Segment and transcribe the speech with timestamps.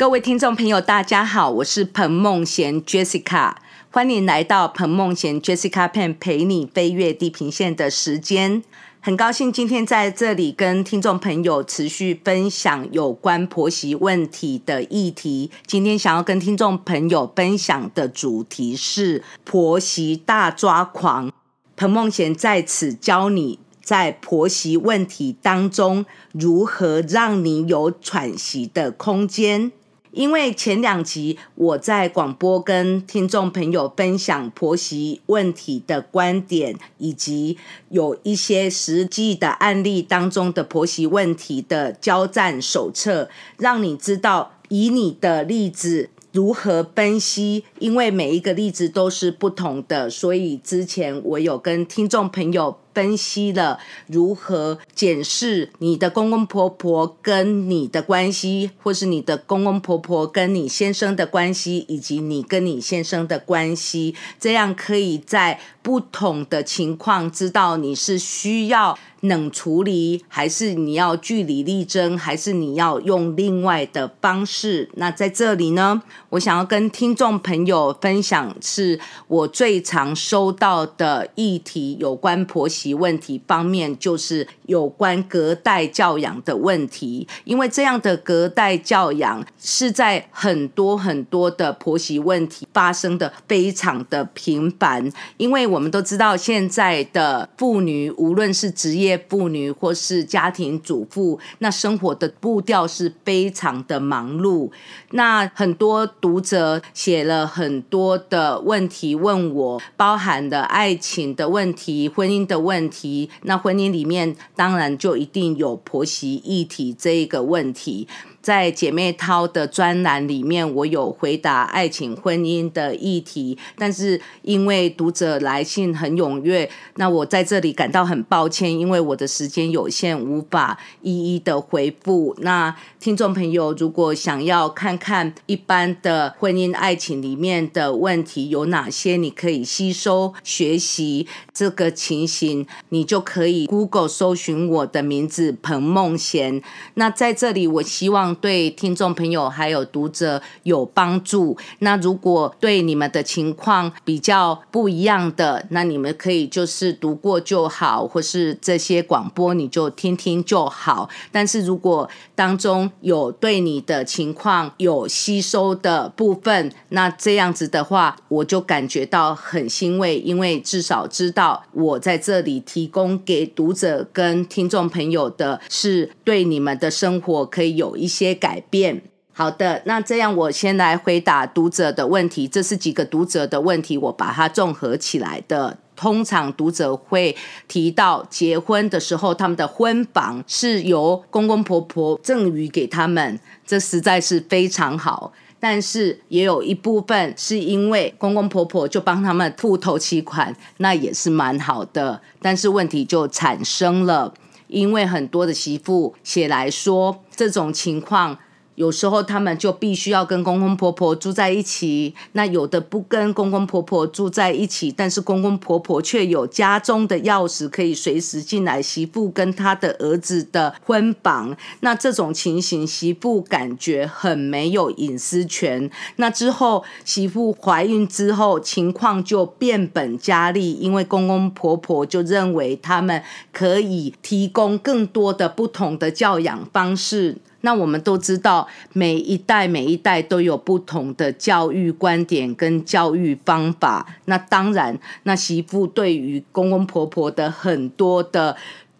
[0.00, 3.52] 各位听众朋友，大家好，我是彭梦贤 Jessica，
[3.90, 8.62] 欢迎来到彭梦贤 Jessica Pen 陪你飞越地平线的时间。
[9.02, 15.50] 很高兴今天在这里跟听众朋友持续分享有关婆媳问题的议题。
[15.66, 21.30] 今天想要跟听众朋友分享的主题是婆媳大抓狂。
[21.76, 29.70] 彭梦贤在此教你在婆媳问题当中如何让你有喘息的空间。
[30.12, 37.56] 因为前两集我在广播跟听众朋友分享婆媳问题的观点，以及
[37.90, 47.64] 有一些实际的案例当中的婆媳问题的交战手册，让你知道以你的例子如何分析。
[47.78, 52.79] 因为每一个例子都是不同的，所以之前我有跟听众朋友。
[52.94, 74.88] 分析了如何检视你的公公婆婆跟你的关系，或是你的公公婆婆跟你先生的关系，以及你跟你先生的关系，这样可以在不同的情况知道你是需要冷处理，还是你要据理力争，还是你要用另外的方式。
[74.94, 82.90] 那在这里呢，我想要跟听众朋友分享，是我最常收到的议题，有关婆媳。
[83.00, 104.70] 问题方面就是有关隔代教养的问题，因为这样的隔代教养是在很多很多的婆媳问题发生的非常的频繁，因为我们都知道现在的妇女，无论是职业妇女或是家庭主妇，那生活的步调是非常的忙碌。
[105.12, 112.90] 那很多读者写了很多的问题问我，包含的爱情的问题、婚姻的问。
[112.90, 118.08] 题，那婚姻里面当然就一定有婆媳议题这一个问题。
[118.42, 132.34] 在姐妹淘的专栏里面，我有回答爱情婚姻的议题，但是因为读者来信很踊跃，那我在这里感到很抱歉，因为我的时间有限，无法一一的回复。
[132.38, 146.62] 那听众朋友如果想要看看一般的婚姻爱情里面的问题有哪些，你可以吸收学习这个情形，你就可以 Google 搜寻我的名字彭梦贤。
[146.94, 148.29] 那在这里，我希望。
[148.36, 151.56] 对听众朋友还有读者有帮助。
[151.80, 161.08] 那如果对你们的情况比较不一样的，那你们可以就是读过就好，或是这些广播你就听听就好。
[161.32, 178.19] 但是如果当中有对你的情况有吸收的部分，那这样子的话，我就感觉到很欣慰，因为至少知道我在这里提供给读者跟听众朋友的是对你们的生活可以有一些。
[178.24, 179.00] 些改变，
[179.32, 182.46] 好的，那这样我先来回答读者的问题。
[182.46, 185.78] 这是几个读者的问题，我把它综合起来的。
[185.96, 187.36] 通常读者会
[187.68, 195.32] 提到结婚的时候，他们的婚房是由公公婆婆赠予给他们，这实在是非常好。
[195.58, 202.20] 但是也有一部分是因为公公婆婆就帮他们付头期款，那也是蛮好的。
[202.40, 204.34] 但是问题就产生了。
[204.68, 208.36] 因为很多的媳妇写来说，这种情况。
[208.76, 221.54] 有时候他们就必须要跟公公婆婆住在一起，那有的不跟公公婆婆住在一起，但是公公婆婆却有家中的钥匙，可以随时进来媳妇跟他的儿子的婚房。
[221.80, 225.90] 那这种情形，媳妇感觉很没有隐私权。
[226.16, 233.22] 那之后媳妇怀孕之后，情况就变本加厉，因为公公婆婆就认为他们
[233.52, 237.36] 可以提供更多的不同的教养方式。
[237.62, 244.06] 那我们都知道，每一代每一代都有不同的教育观点跟教育方法。
[244.24, 248.56] 那当然，那媳妇对于公公婆婆的很多的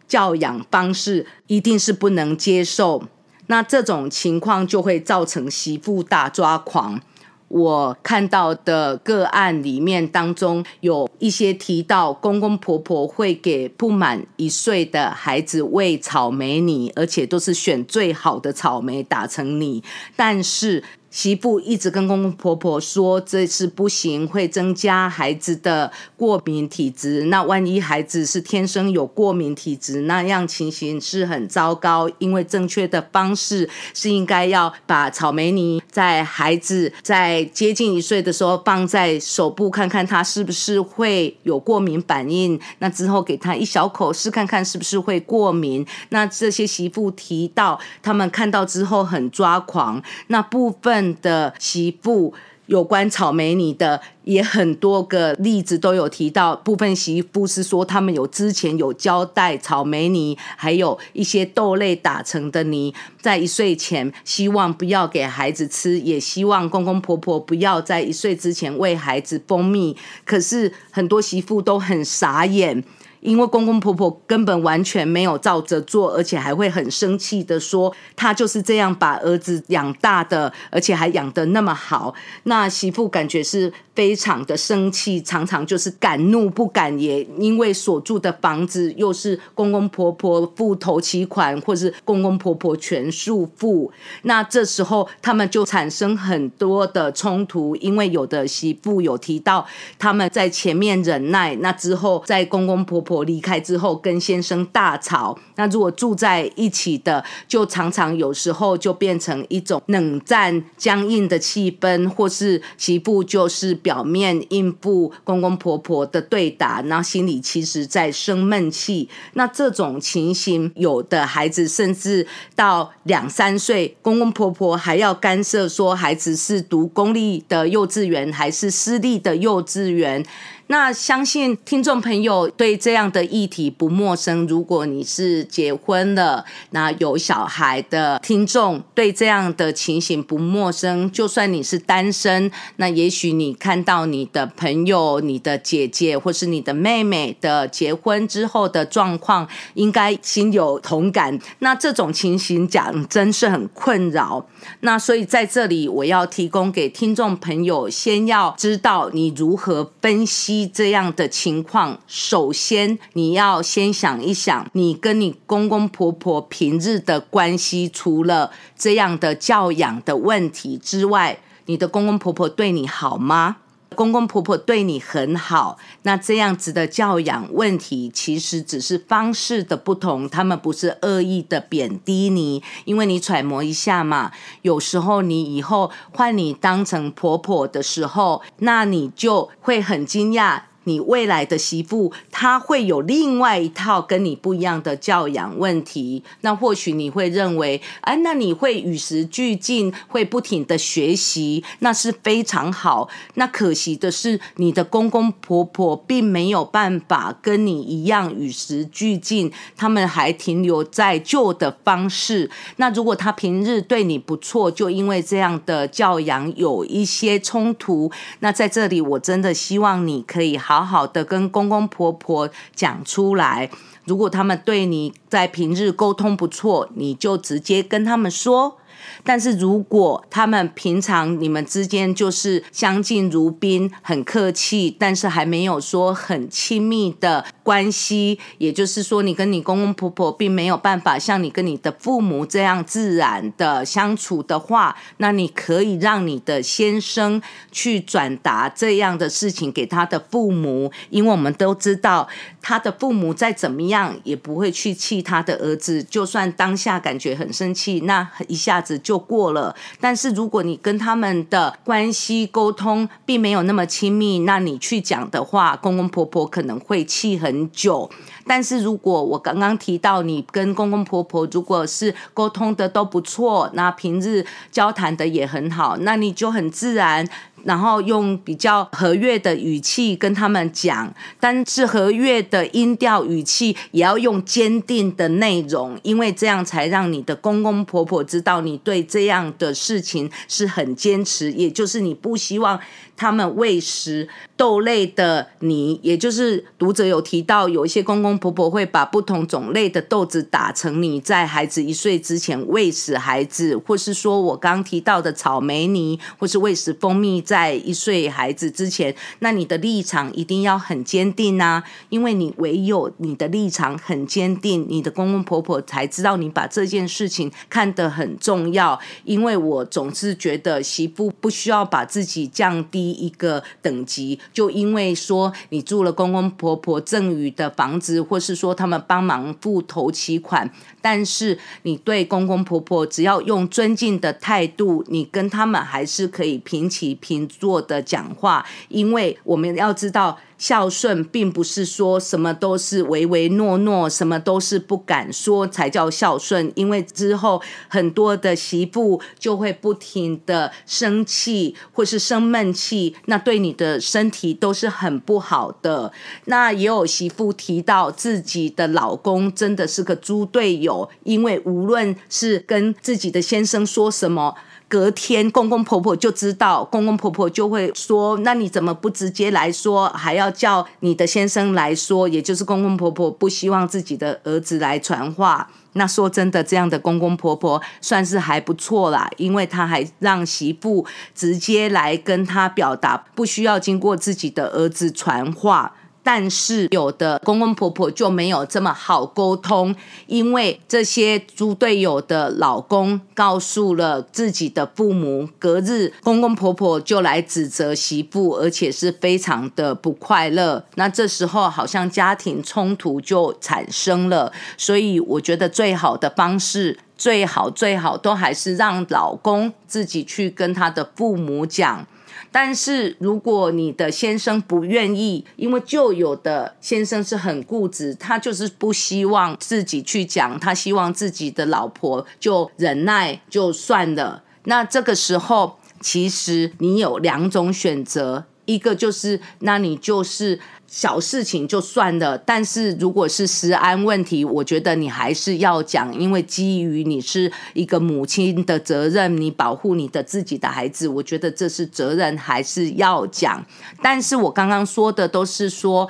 [0.06, 3.04] 教养方式，一定是不能接受。
[3.46, 7.00] 那这种情况就会造成媳妇大抓狂。
[7.50, 19.82] 我看到的个案里面当中，有一些提到公公婆婆会给不满一岁的孩子喂草莓泥，而且都是选最好的草莓打成泥。
[20.14, 27.24] 但是媳妇一直跟公公婆婆说这是不行，会增加孩子的过敏体质。
[27.24, 32.08] 那万一孩子是天生有过敏体质，那样情形是很糟糕。
[32.18, 42.58] 因为正确的方式是应该要把草莓泥在孩子在接近一岁的时候放在手部，看看他是不是会有过敏反应。
[42.78, 45.84] 那之后给他一小口试看看是不是会过敏。
[46.10, 50.00] 那这些媳妇提到，他们看到之后很抓狂。
[50.28, 50.99] 那部分。
[51.20, 52.34] 的媳妇
[52.66, 69.96] 有关草莓泥的也很多个例子都有提到，部分媳妇是说他们有之前有交代草莓泥，还有一些豆类打成的泥，在一岁前希望不要给孩子吃，也希望公公婆婆不要在一岁之前喂孩子蜂蜜。
[70.24, 72.84] 可是很多媳妇都很傻眼。
[73.20, 82.14] 因为公公婆婆根本完全没有照着做，而且还会很生气的说：“他就是这样把儿子养大的，而且还养得那么好。”
[82.44, 93.92] 那媳妇感觉是非常的生气，常常就是敢怒不敢言，因为所住的房子又是公公婆婆付头期款，或是公公婆婆全数付。
[94.22, 99.66] 那这时候他们就产生很多的冲突，因为有的媳妇有提到
[99.98, 103.09] 他们在前面忍耐，那之后在公公婆婆。
[103.10, 105.36] 婆离开之后，跟先生大吵。
[105.56, 119.08] 那如果住在一起的，就常常有时候就变成一种冷战、僵硬的气氛，或是媳妇就是表面应付公公婆婆的对打，然后心里其实在生闷气。
[119.32, 122.24] 那这种情形，有的孩子甚至
[122.54, 130.24] 到两三岁，公公婆婆还要干涉，说孩子是读公立的幼稚园还是私立的幼稚园。
[130.70, 134.46] 那相信听众朋友对这样的议题不陌生。
[134.46, 141.10] 如果你是结婚了，那有小孩的听众对这样的情形不陌生。
[141.10, 151.36] 就算你是单身，那也许你看到你的朋友、你的姐姐或是你的妹妹的结婚之后的状况，应该心有同感。
[151.58, 154.46] 那这种情形讲真是很困扰。
[154.82, 160.59] 那所以在这里，我要提供给听众朋友，先要知道你如何分析。
[160.66, 173.58] 这样的情况，首先你要先想一想，你跟你公公婆婆平日的关系，除了这样的教养的问题之外，你的公公婆婆对你好吗？
[173.94, 184.32] 公公婆婆对你很好，那这样子的教养问题，其实只是方式的不同，他们不是恶意的贬低你，因为你揣摩一下嘛，
[184.62, 190.62] 有时候你以后换你当成婆婆的时候，那你就会很惊讶。
[190.90, 196.24] 你未来的媳妇，她会有另外一套跟你不一样的教养问题。
[196.40, 203.08] 那或许你会认为，哎，那你会与时俱进，会不停的学习，那是非常好。
[203.34, 212.50] 那可惜的是，你的公公婆婆并没有办法跟你一样与时俱进，他们还停留在旧的方式。
[212.76, 218.10] 那如果他平日对你不错，就因为这样的教养有一些冲突，
[218.40, 220.50] 那在这里我真的希望你可以。
[220.58, 223.70] 好好好的跟公公婆婆讲出来，
[224.04, 228.79] 如果他们对你在平日沟通不错，你就直接跟他们说。
[229.24, 247.40] 但是如果他们平常你们之间就是相敬如宾，很客气，但是还没有说很亲密的关系，也就是说你跟你公公婆婆并没有办法像你跟你的父母这样自然的相处的话，那你可以让你的先生
[247.72, 252.28] 去转达这样的事情给他的父母，因为我们都知道
[252.60, 258.89] 他的父母再怎么样也不会去气他的儿子，就算当下感觉很生气，那一下子。
[258.98, 268.10] 就过了，但是如果你跟他们的关系沟通并没有那么亲密，那你去讲的话，公公婆婆可能会气很久。
[268.46, 277.28] 但是如果我刚刚提到你跟公公婆婆如果是沟通的都不错，那平日交谈的也很好，那你就很自然。
[277.64, 292.78] 然后用比较和悦的语气跟他们讲，但是和悦的音调语气也要用坚定的内容，因为这样才让你的公公婆婆知道你对这样的事情是很坚持，也就是你不希望
[293.16, 307.42] 他们喂食豆类的泥，也就是读者有提到有一些公公婆婆会把不同种类的豆子打成泥，在孩子一岁之前喂食孩子，或是说我刚提到的草莓泥，或是喂食蜂蜜。
[307.50, 318.96] 在一岁孩子之前，那你的立场一定要很坚定啊，因为你唯有你的立场很坚定，你的公公婆婆才知道你把这件事情看得很重要。
[319.24, 330.70] 因为我总是觉得媳妇不需要把自己降低一个等级，就因为说你住了公公婆婆赠予的房子，或是说他们帮忙付头期款，
[331.02, 340.38] 但是你对公公婆婆只要用尊敬的态度，你跟他们还是可以平起平做的讲话，因为我们要知道。
[340.60, 346.70] 孝顺并不是说什么都是唯唯诺诺，什么都是不敢说才叫孝顺。
[346.74, 356.12] 因为之后很多的媳妇就会不停的生气或是生闷气，那对你的身体都是很不好的。
[356.44, 364.54] 那也有媳妇提到自己的老公真的是个猪队友，因为无论是跟自己的先生说什么。
[364.90, 375.70] 隔天，公公婆婆就知道，公公婆婆就会说：“那你怎么不直接来说，还要叫你的先生来说？”也就是公公婆婆不希望自己的儿子来传话。
[375.92, 381.06] 那说真的，这样的公公婆婆算是还不错啦，因为他还让媳妇
[381.36, 385.94] 直接来跟他表达，不需要经过自己的儿子传话。
[386.22, 389.94] 但是有的公公婆婆就没有这么好沟通，
[390.26, 400.84] 因为这些猪队友的老公告诉了自己的父母，隔日公公婆婆就来指责媳妇，而且是非常的不快乐。
[400.96, 412.06] 那这时候好像家庭冲突就产生了，所以我觉得最好的方式，最好最好都还是让老公自己去跟他的父母讲。
[412.52, 424.42] 但是如果你的先生不愿意，因为旧有的先生是很固执，他就是不希望自己去讲，他希望自己的老婆就忍耐就算了。
[424.64, 430.58] 那这个时候，其实你有两种选择，一个就是，那你就是。
[430.90, 443.64] 小事情就算了，但是如果是食安问题，我觉得你还是要讲，因为基于你是一个母亲的责任，你保护你的自己的孩子，我觉得这是责任，还是要讲。
[444.02, 446.08] 但是我刚刚说的都是说。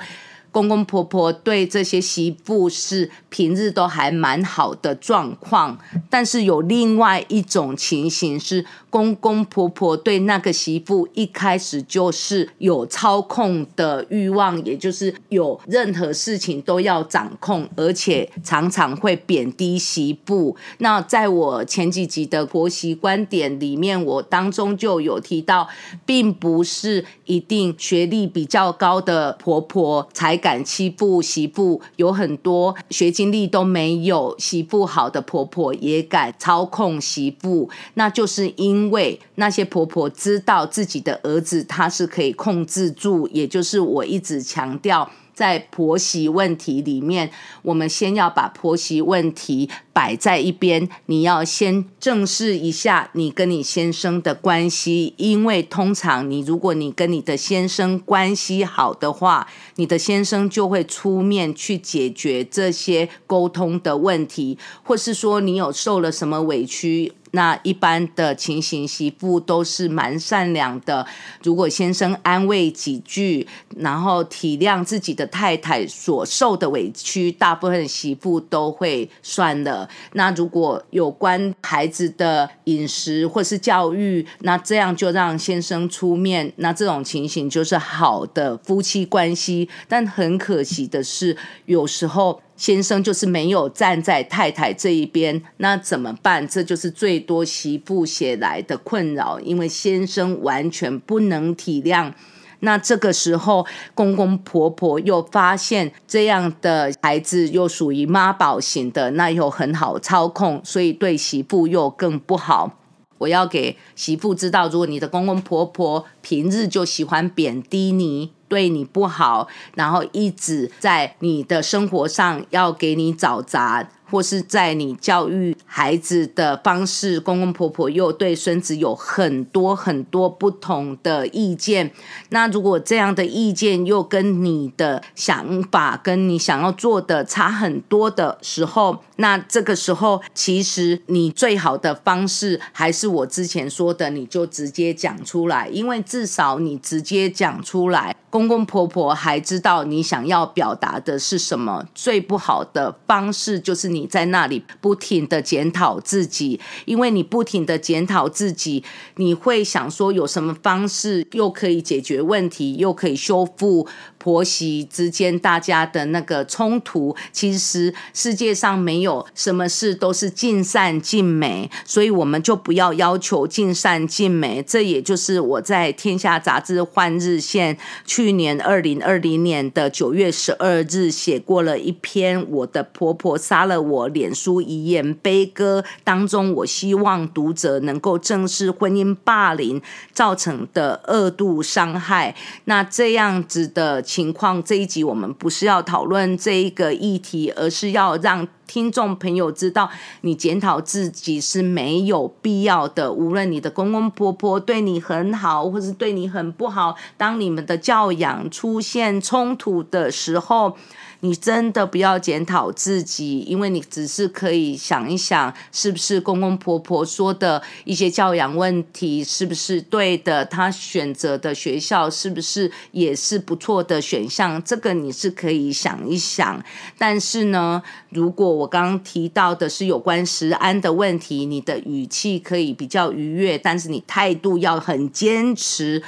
[0.51, 5.79] 公公婆婆对这些媳妇是平日都还蛮好的状况，
[6.09, 20.57] 但是有另外一种情形是，公公婆婆对那个媳妇一开始就是有操控的欲望，也就是有任何事情都要掌控，而且常常会贬低媳妇。
[20.79, 25.69] 那在我前几集的婆媳观点里面，我当中就有提到，
[26.05, 30.40] 并不是一定学历比较高的婆婆才。
[30.41, 45.09] 敢欺负媳妇，有很多学经历都没有媳妇好的婆婆也敢操控媳妇，那就是因为那些婆婆知道自己的儿子他是可以控制住，也就是我一直强调。
[45.41, 47.31] 在婆媳问题里面，
[47.63, 50.87] 我们先要把婆媳问题摆在一边。
[51.07, 67.13] 你要先正视一下你跟你先生的关系，因为通常你如果你跟你的先生关系好的话，你的先生就会出面去解决这些沟通的问题，或是说你有受了什么委屈。
[67.31, 71.05] 那一般的情形，媳妇都是蛮善良的。
[71.43, 73.47] 如果先生安慰几句，
[73.77, 79.87] 然后体谅自己的太太所受的委屈，大部分媳妇都会算了。
[80.13, 86.51] 那如果有关孩子的饮食或是教育，那这样就让先生出面。
[86.57, 89.69] 那这种情形就是好的夫妻关系。
[89.87, 92.41] 但很可惜的是，有时候。
[92.61, 96.47] 先生就是没有站在太太这一边，那怎么办？
[96.47, 102.13] 这就是最多媳妇写来的困扰，因为先生完全不能体谅。
[102.59, 103.65] 那这个时候，
[103.95, 112.77] 公公婆婆又发现这样的孩子又属于妈宝型的，那又很好操控，所以对媳妇又更不好。
[113.17, 118.33] 我要给媳妇知道，如果你的公公婆婆平日就喜欢贬低你。
[118.51, 123.87] 对你不好，然后一直在你的生活上要给你找砸。
[124.11, 131.89] 或是在你教育孩子的方式，公公婆婆又对孙子有很多很多不同的意见。
[132.29, 151.85] 那如果这样的意见又跟你的想法、跟你想要做的差很多的时候，那这个时候其实你最好的方式还是我之前说的，你就直接讲出来，因为至少你直接讲出来，公公婆婆还知道你想要表达的是什么。
[151.95, 154.00] 最不好的方式就是你。
[154.01, 158.83] 你在那里不停的检讨自己，因为你不停的检讨自己，
[159.17, 163.87] 你会想说有什么方式又可以解决问题，又可以修复
[164.21, 167.15] 婆媳之间大家的那个冲突。
[167.31, 174.61] 其实世界上没有什么事都是尽善尽美，所以我们就不要要求尽善尽美。
[174.61, 177.75] 这也就是我在《天下杂志换日线》
[178.05, 189.81] 去年二零二零年的九月十二日写过了一篇我的婆婆杀了我脸书遗言悲歌当中，我希望读者能够正视婚姻霸凌
[190.13, 192.35] 造成的恶度伤害。
[192.65, 198.45] 那这样子的情况，这一集我们不是要讨论这一个议题，而是要让。
[198.67, 199.89] 听众朋友知道，
[200.21, 203.11] 你检讨自己是没有必要的。
[203.11, 210.77] 无论你的公公婆婆对你很好，或是对你很不好，当你们的教养出现冲突的时候。
[211.21, 220.43] 你真的不要检讨自己，因为你只是可以想一想，是不是公公婆婆说的一些教养问题是不是对的？
[220.45, 224.61] 他选择的学校是不是也是不错的选项？
[224.63, 226.63] 这个你是可以想一想。
[226.97, 236.01] 但是呢，如果我刚刚提到的是有关食安的问题，你的语气可以比较愉悦，但是你态度要很坚持。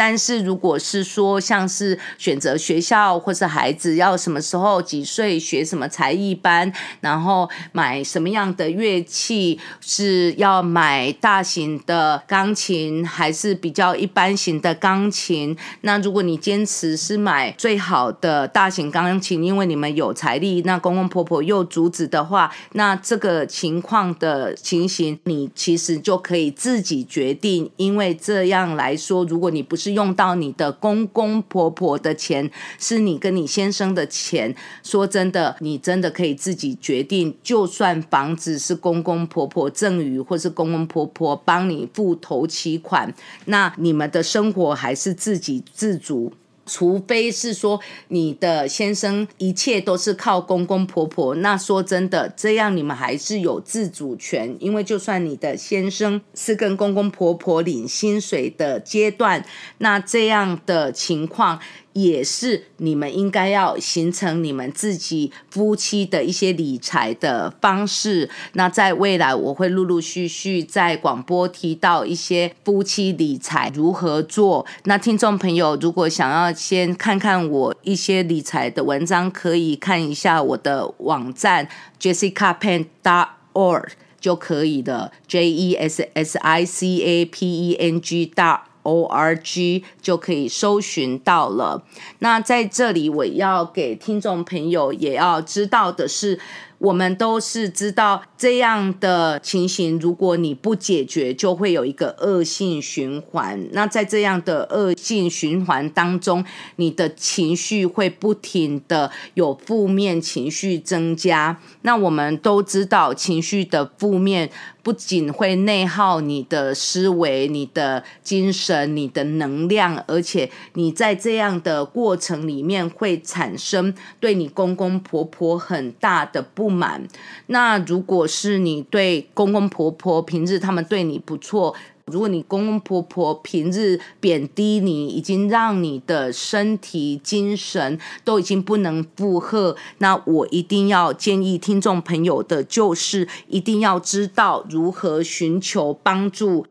[0.00, 15.54] 但是如果是说像是选择学校或是孩子要什么时候几岁学什么才艺班，然后买什么样的乐器，是要买大型的钢琴还是比较一般型的钢琴？
[15.82, 29.89] 那如果你坚持是买最好的大型钢琴，因为你们有财力，那公公婆婆又阻止的话，那这个情况的情形，你其实就可以自己决定，因为这样来说，如果你不是。
[29.90, 34.54] 用到你的公公婆婆的钱，是你跟你先生的钱。
[34.82, 37.36] 说真的，你真的可以自己决定。
[37.42, 43.14] 就算房子是公公婆婆赠与，或是公公婆婆帮你付头期款，
[43.46, 46.32] 那你们的生活还是自己自足。
[46.70, 54.56] 除非是说你的先生一切都是靠公公婆婆，那说真的，这样你们还是有自主权。
[54.60, 59.44] 因为就算你的先生是跟公公婆婆领薪水的阶段，
[59.78, 61.58] 那这样的情况。
[61.92, 68.30] 也是你们应该要形成你们自己夫妻的一些理财的方式。
[68.52, 74.64] 那在未来，我会陆陆续续在广播提到一些夫妻理财如何做。
[74.84, 81.68] 那听众朋友如果想要先看看我一些理财的文章，可以看一下我的网站
[82.00, 83.84] JessicaPen.org
[84.20, 85.10] 就可以了。
[85.26, 91.82] J E S S I C A P E N G dot O R G 就可以搜寻到了。
[92.20, 96.40] 那在这里，我要给听众朋友也要知道的是。
[96.80, 103.68] 我们都是知道这样的情形，如果你不解决，就会有一个恶性循环。
[103.72, 106.42] 那在这样的恶性循环当中，
[106.76, 111.60] 你的情绪会不停的有负面情绪增加。
[111.82, 114.50] 那我们都知道，情绪的负面
[114.82, 126.70] 不仅会内耗你的思维、你的精神、你的能量，而且你在这样的过程里面会产生对你公公婆婆很大的不。
[126.70, 127.06] 满。
[127.48, 131.74] 那如果是你对公公婆婆平日他们对你不错，
[132.10, 146.66] 如果你公公婆婆平日贬低你，已经让你的身体精神都已经不能负荷，那我一定要建议听众朋友的就是一定要知道如何寻求帮助。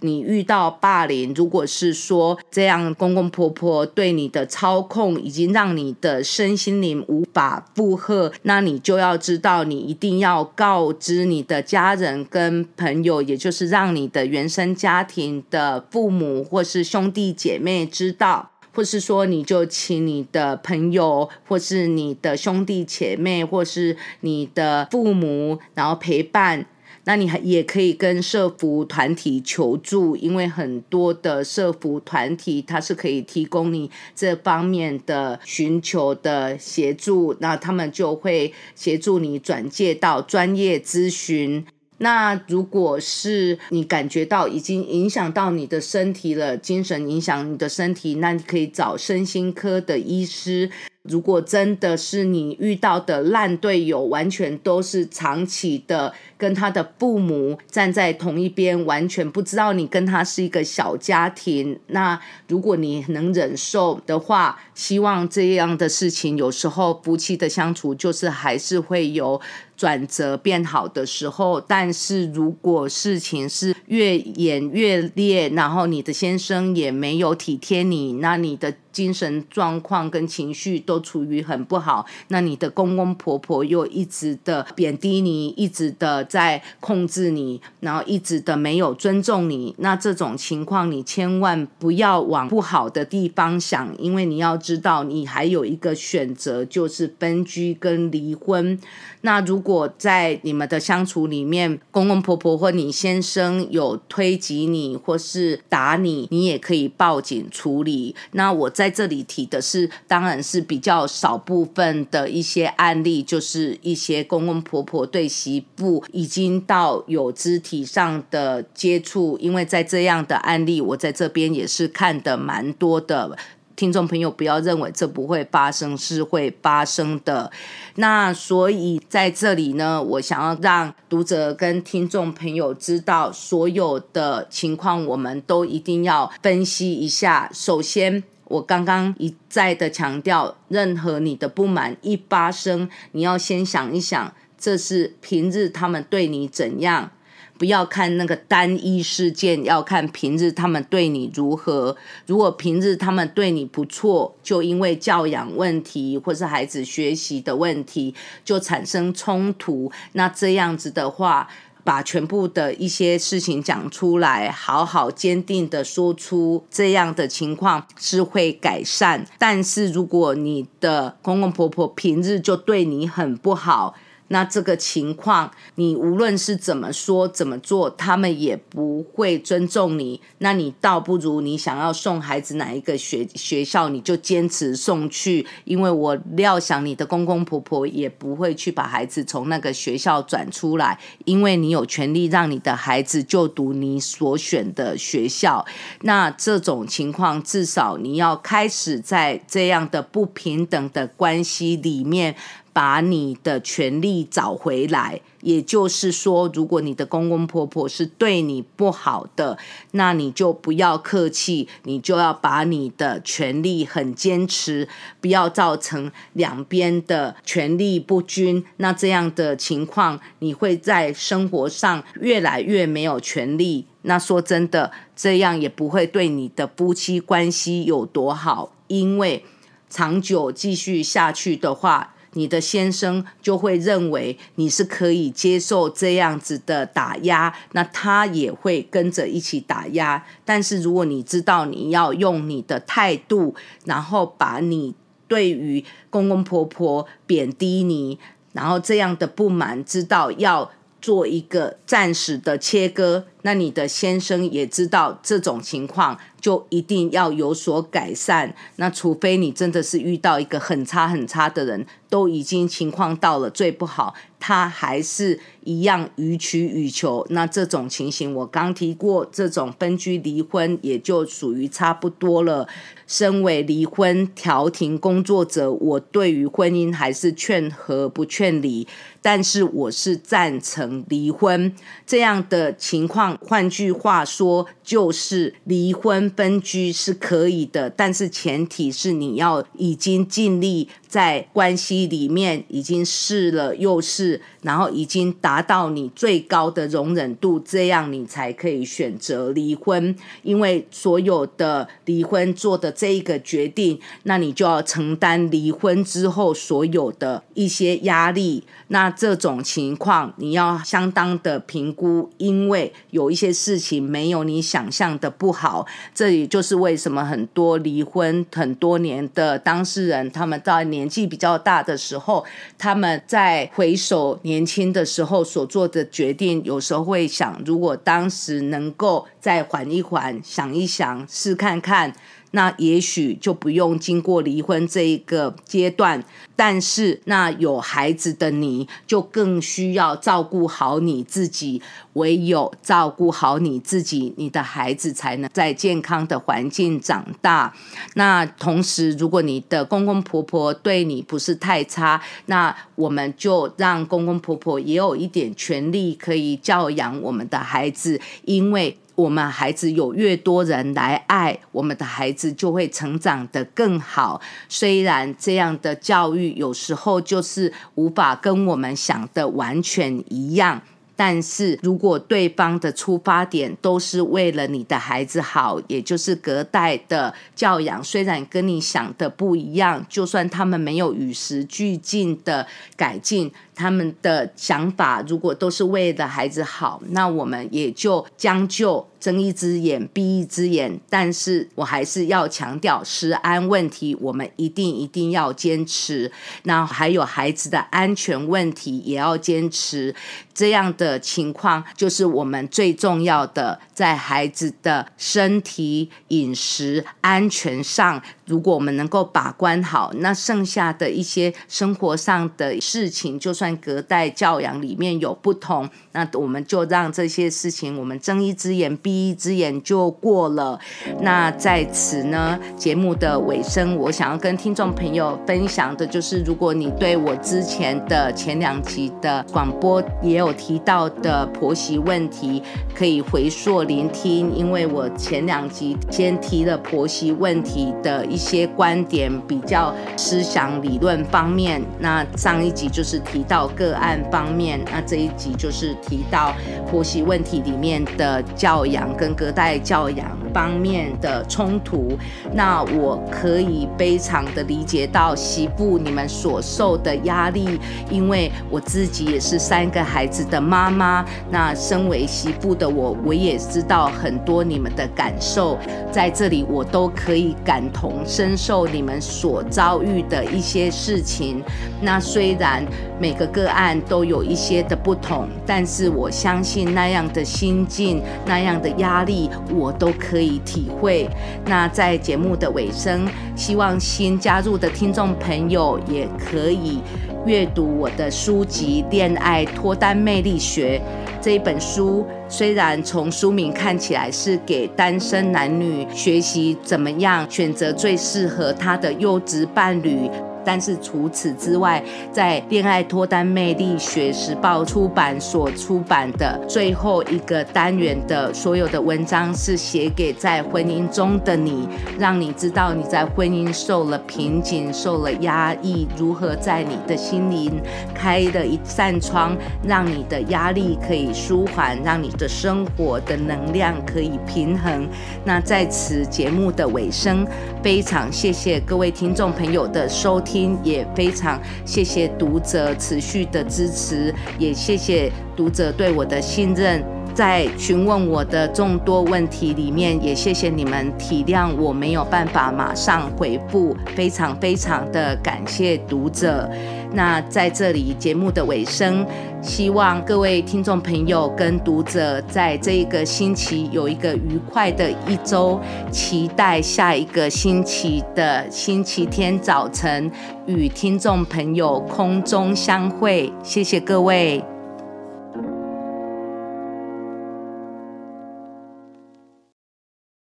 [0.00, 26.66] 你遇到霸凌，如果是说这样公公婆婆对你的操控已经让你的身心灵无法负荷，那你就要知道，你一定要告知你的家人跟朋友，也就是让你的原生家庭的父母或是兄弟姐妹知道，或是说你就请你的朋友或是你的兄弟姐妹或是你的父母，然后陪伴。
[27.08, 41.64] 那你还也可以跟社服团体求助，因为很多的社服团体它是可以提供你这方面的寻求的协助，那他们就会协助你转介到专业咨询。
[42.00, 50.70] 那如果是你感觉到已经影响到你的身体了，精神影响你的身体，那你可以找身心科的医师。
[51.08, 61.78] 如果真的是你遇到的烂队友，完全都是长期的跟他的父母站在同一边，完全不知道你跟他是一个小家庭。
[61.88, 69.40] 那如果你能忍受的话，希望这样的事情有时候夫妻的相处就是还是会有
[69.78, 78.74] 转折变好的时候，但是如果事情是越演越烈，然后你的先生也没有体贴你，那你的。
[78.90, 98.80] 精神状况跟情绪都处于很不好，那你的公公婆婆又一直的贬低你，一直的在控制你，然后一直的没有尊重你，那这种情况你千万不要往不好的地方想，因为你要知道你还有一个选择，就是分居跟离婚。
[99.22, 108.14] 那如果在你们的相处里面，公公婆婆或你先生有推挤你或是打你，你也可以报警处理。
[108.32, 123.36] 那我在这里提的是，当然是比较少部分的一些案例，就是一些公公婆婆对媳妇已经到有肢体上的接触，因为在这样的案例，我在这边也是看的蛮多的。
[123.78, 127.48] 听众朋友，不要认为这不会发生，是会发生的。
[127.94, 137.48] 那所以在这里呢，我想要让读者跟听众朋友知道，所有的情况我们都一定要分析一下。
[137.54, 147.12] 首先，我刚刚一再的强调，任何你的不满一发生，你要先想一想，这是平日他们对你怎样。
[147.58, 151.96] 不要看那个单一事件，要看平日他们对你如何。
[152.26, 161.48] 如果平日他们对你不错，就因为教养问题或是孩子学习的问题就产生冲突，那这样子的话，
[161.82, 169.26] 把全部的一些事情讲出来，好好坚定的说出这样的情况是会改善。
[169.38, 173.94] 但是如果你的公公婆婆平日就对你很不好，
[174.28, 180.20] 那这个情况，你无论是怎么说怎么做，他们也不会尊重你。
[180.38, 185.46] 那你倒不如你想要送孩子哪一个学学校，你就坚持送去。
[185.64, 195.64] 因为我料想你的公公婆婆也不会去把孩子从那个学校转出来，因为你有权利让你的孩子就读你所选的学校。
[196.02, 202.36] 那这种情况，至少你要开始在这样的不平等的关系里面。
[202.72, 209.58] 把你的权利找回来，也就是说，如果你的公公婆婆是对你不好的，
[209.92, 214.88] 那你就不要客气，你就要把你的权利很坚持，
[215.20, 218.64] 不要造成两边的权力不均。
[218.76, 223.86] 那这样的情况，你会在生活上越来越没有权利。
[224.02, 229.44] 那说真的，这样也不会对你的夫妻关系有多好，因为
[229.90, 232.14] 长久继续下去的话。
[232.34, 240.24] 你的先生就会认为你是可以接受这样子的打压，那他也会跟着一起打压。
[240.44, 244.94] 但是如果你知道你要用你的态度，然后把你
[245.26, 248.18] 对于公公婆婆贬低你，
[248.52, 256.18] 然后这样的不满，知道要做一个暂时的切割，那你的先生也知道这种情况。
[256.40, 258.54] 就一定要有所改善。
[258.76, 267.26] 那除非你真的是遇到一个很差很差的人，都已经情况到了最不好，他还是一样予取予求。
[267.30, 272.68] 那这种情形，我刚提过，这种分居离婚也就属于差不多了。
[273.06, 278.86] 身为离婚调停工作者，我对于婚姻还是劝和不劝离，
[279.22, 281.74] 但是我是赞成离婚
[282.06, 283.38] 这样的情况。
[283.40, 286.28] 换句话说，就是离婚。
[286.38, 300.14] 分居是可以的，但是前提是你要已经尽力在关系里面已经试了又试，然后已经达到你最高的容忍度，这样你才可以选择离婚。
[300.42, 308.62] 因为所有的离婚做的这一个决定，那你就要承担离婚之后所有的一些压力。
[308.88, 315.86] 那这种情况你要相当的评估，因为有一些事情没有你想象的不好。
[316.14, 322.44] 这也就是为什么很多离婚很多年的当事人，他们到年纪比较大的时候，
[322.76, 332.12] 他们在回首年年轻的时候所做的决定，有时候会想，如果当时能够再缓一缓，想一想，试看看。
[332.52, 336.24] 那也许就不用经过离婚这一个阶段，
[336.56, 341.82] 但是那有孩子的你就更需要照顾好你自己，
[342.14, 347.74] 唯有照顾好你自己，你的孩子才能在健康的环境长大。
[348.14, 358.96] 那同时，如果你的公公婆婆对你不是太差，那我们就让公公婆婆也有一点权利可以教养我们的孩子，因为。
[359.18, 364.40] 我们孩子有越多人来爱，我们的孩子就会成长得更好。
[364.68, 370.80] 虽然这样的教育有时候就是无法跟我们想的完全一样。
[371.18, 382.64] 但是如果对方的出发点都是为了你的孩子好，也就是隔代的教养，虽然跟你想的不一样，就算他们没有与时俱进的
[382.96, 383.52] 改进。
[383.78, 390.98] 他们的想法如果都是为了孩子好，那我们也就将就睁一只眼闭一只眼。
[391.08, 396.32] 但是我还是要强调，食安问题我们一定一定要坚持。
[396.64, 400.12] 那还有孩子的安全问题也要坚持。
[400.52, 408.22] 这样的的情况就是我们最重要的，在孩子的身体、饮食安全上。
[408.46, 420.78] 如果我们能够把关好，那剩下的一些生活上的事情，就算隔代教养里面有不同，那我们就让这些事情，我们睁一只眼闭一只眼就过了。
[421.20, 432.62] 那在此呢，节目的尾声，我想要跟听众朋友分享的就是，如果你对我之前的前两集的广播也有提到的婆媳问题，
[432.94, 438.38] 可以回溯聆听，因为我前两集先提了婆媳问题的一。
[438.48, 446.54] 些观点比较思想理论方面，那上一集就是提到个案方面，那这一集就是提到
[446.88, 452.16] 婆媳问题里面的教养跟隔代教养方面的冲突。
[452.54, 461.22] 那我可以非常的理解到媳妇你们所受的压力，因为我自己也是三个孩子的妈妈。
[461.50, 465.78] 那身为媳妇的我，我也知道很多你们的感受，
[466.10, 468.12] 在这里我都可以感同。
[468.26, 471.62] 身受你们所遭遇的一些事情，
[472.00, 472.84] 那虽然
[473.20, 481.30] 每个个案都有一些的不同，但是我相信那样的心境、那样的压力，我都可以体会。
[481.64, 486.98] 那在节目的尾声，希望新加入的听众朋友也可以
[487.46, 491.00] 阅读我的书籍《恋爱脱单魅力学》。
[491.48, 500.30] 这一本书虽然从书名看起来是给单身男女学习怎么样选择最适合他的优质伴侣。
[500.68, 517.80] 但是除此之外，在《恋爱脱单魅力学》时报出版所出版的最后一个单元的所有的文章，是写给在婚姻中的你，让你知道你在婚姻受了瓶颈、受了压抑，如何在你的心灵
[518.14, 525.08] 开了一扇窗，让你的压力可以舒缓，让你的生活的能量可以平衡。
[525.46, 527.46] 那在此节目的尾声，
[527.82, 537.04] 非常谢谢各位听众朋友的收听也非常谢谢读者持续的支持，也谢谢读者对我的信任。
[537.34, 546.68] 在询问我的众多问题里面，也谢谢你们体谅我没有办法马上回复，非常非常的感谢读者。
[547.12, 549.26] 那在这里节目的尾声，
[549.62, 560.30] 希望各位听众朋友跟读者在这一个星期有一个愉快的一周，期待下一个星期的星期天早晨
[560.66, 563.52] 与听众朋友空中相会。
[563.62, 564.62] 谢谢各位。